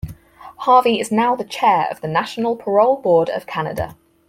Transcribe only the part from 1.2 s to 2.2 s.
the Chair of the